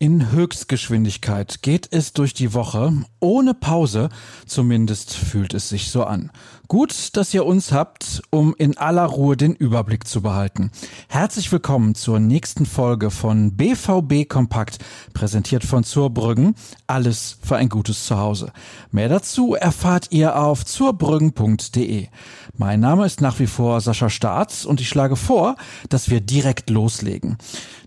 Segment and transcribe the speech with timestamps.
[0.00, 4.10] In Höchstgeschwindigkeit geht es durch die Woche, ohne Pause,
[4.46, 6.30] zumindest fühlt es sich so an.
[6.68, 10.70] Gut, dass ihr uns habt, um in aller Ruhe den Überblick zu behalten.
[11.08, 14.78] Herzlich willkommen zur nächsten Folge von BVB Kompakt,
[15.14, 16.54] präsentiert von Zurbrüggen.
[16.86, 18.52] Alles für ein gutes Zuhause.
[18.92, 22.06] Mehr dazu erfahrt ihr auf zurbrüggen.de.
[22.56, 25.56] Mein Name ist nach wie vor Sascha Staats und ich schlage vor,
[25.88, 27.36] dass wir direkt loslegen.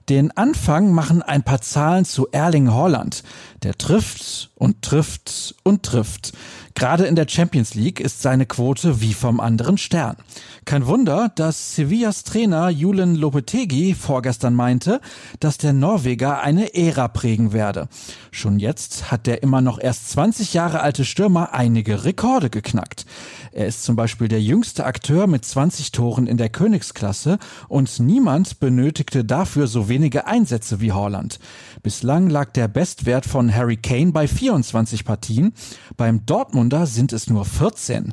[0.09, 3.23] Den Anfang machen ein paar Zahlen zu Erling Holland.
[3.63, 6.33] Der trifft und trifft und trifft.
[6.75, 10.17] Gerade in der Champions League ist seine Quote wie vom anderen Stern.
[10.65, 15.01] Kein Wunder, dass Sevillas Trainer Julen Lopetegi vorgestern meinte,
[15.39, 17.87] dass der Norweger eine Ära prägen werde.
[18.29, 23.05] Schon jetzt hat der immer noch erst 20 Jahre alte Stürmer einige Rekorde geknackt.
[23.51, 27.37] Er ist zum Beispiel der jüngste Akteur mit 20 Toren in der Königsklasse
[27.67, 31.39] und niemand benötigte dafür so wenige Einsätze wie Holland.
[31.83, 35.53] Bislang lag der Bestwert von Harry Kane bei 24 Partien,
[35.95, 38.11] beim Dortmunder sind es nur 14.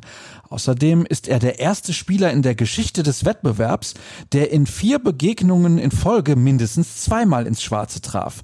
[0.49, 3.95] Außerdem ist er der erste Spieler in der Geschichte des Wettbewerbs,
[4.31, 8.41] der in vier Begegnungen in Folge mindestens zweimal ins Schwarze traf.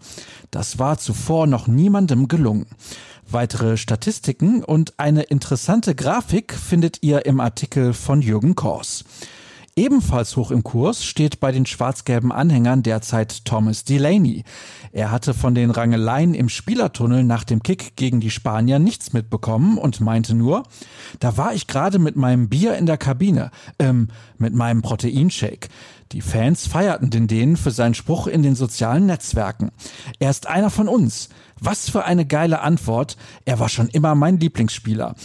[0.51, 2.65] Das war zuvor noch niemandem gelungen.
[3.29, 9.05] Weitere Statistiken und eine interessante Grafik findet ihr im Artikel von Jürgen Kors.
[9.77, 14.45] Ebenfalls hoch im Kurs steht bei den schwarz-gelben Anhängern derzeit Thomas Delaney.
[14.93, 19.77] Er hatte von den Rangeleien im Spielertunnel nach dem Kick gegen die Spanier nichts mitbekommen
[19.77, 20.63] und meinte nur,
[21.19, 25.67] da war ich gerade mit meinem Bier in der Kabine, ähm, mit meinem Proteinshake.
[26.13, 29.71] Die Fans feierten den Dänen für seinen Spruch in den sozialen Netzwerken.
[30.19, 31.27] Er ist einer von uns.
[31.59, 33.17] Was für eine geile Antwort.
[33.43, 35.15] Er war schon immer mein Lieblingsspieler.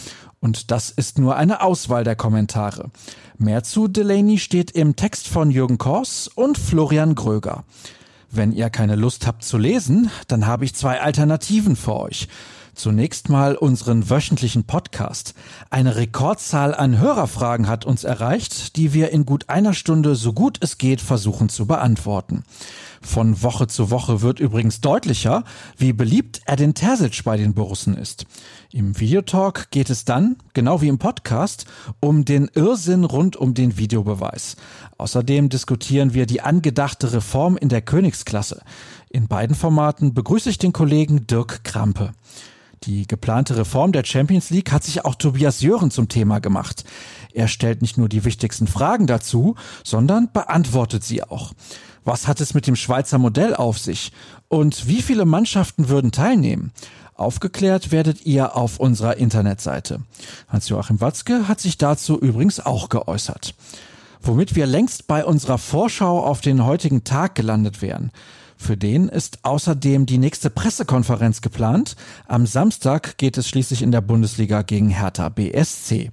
[0.41, 2.89] Und das ist nur eine Auswahl der Kommentare.
[3.37, 7.63] Mehr zu Delaney steht im Text von Jürgen Kors und Florian Gröger.
[8.31, 12.27] Wenn ihr keine Lust habt zu lesen, dann habe ich zwei Alternativen für euch.
[12.73, 15.33] Zunächst mal unseren wöchentlichen Podcast.
[15.69, 20.57] Eine Rekordzahl an Hörerfragen hat uns erreicht, die wir in gut einer Stunde so gut
[20.61, 22.43] es geht versuchen zu beantworten.
[23.01, 25.43] Von Woche zu Woche wird übrigens deutlicher,
[25.77, 28.25] wie beliebt Edin Terzic bei den Borussen ist.
[28.71, 31.65] Im Videotalk geht es dann, genau wie im Podcast,
[31.99, 34.55] um den Irrsinn rund um den Videobeweis.
[34.97, 38.61] Außerdem diskutieren wir die angedachte Reform in der Königsklasse.
[39.09, 42.13] In beiden Formaten begrüße ich den Kollegen Dirk Krampe.
[42.85, 46.83] Die geplante Reform der Champions League hat sich auch Tobias Jören zum Thema gemacht.
[47.31, 51.53] Er stellt nicht nur die wichtigsten Fragen dazu, sondern beantwortet sie auch.
[52.05, 54.11] Was hat es mit dem Schweizer Modell auf sich?
[54.47, 56.71] Und wie viele Mannschaften würden teilnehmen?
[57.13, 59.99] Aufgeklärt werdet ihr auf unserer Internetseite.
[60.47, 63.53] Hans-Joachim Watzke hat sich dazu übrigens auch geäußert.
[64.23, 68.11] Womit wir längst bei unserer Vorschau auf den heutigen Tag gelandet wären.
[68.61, 71.95] Für den ist außerdem die nächste Pressekonferenz geplant.
[72.27, 76.11] Am Samstag geht es schließlich in der Bundesliga gegen Hertha BSC.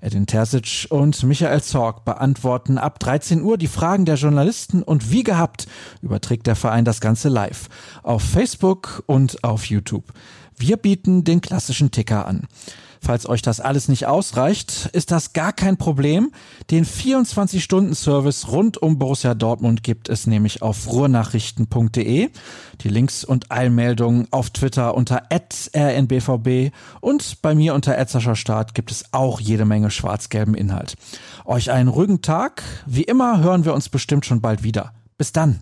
[0.00, 5.24] Edin Terzic und Michael Zorg beantworten ab 13 Uhr die Fragen der Journalisten und wie
[5.24, 5.66] gehabt
[6.00, 7.68] überträgt der Verein das Ganze live
[8.02, 10.14] auf Facebook und auf YouTube.
[10.56, 12.48] Wir bieten den klassischen Ticker an.
[13.02, 16.32] Falls euch das alles nicht ausreicht, ist das gar kein Problem.
[16.70, 22.28] Den 24-Stunden-Service rund um Borussia Dortmund gibt es nämlich auf ruhrnachrichten.de.
[22.82, 27.96] Die Links und Eilmeldungen auf Twitter unter rnbvb und bei mir unter
[28.36, 30.96] Start gibt es auch jede Menge schwarz-gelben Inhalt.
[31.46, 32.62] Euch einen ruhigen Tag.
[32.84, 34.92] Wie immer hören wir uns bestimmt schon bald wieder.
[35.16, 35.60] Bis dann.